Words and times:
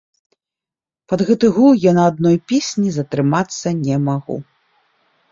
Пад 1.11 1.19
гэты 1.27 1.49
гул 1.57 1.75
я 1.83 1.91
на 1.97 2.05
адной 2.11 2.37
песні 2.51 2.89
затрымацца 2.95 3.67
не 3.83 3.95
магу. 4.07 4.37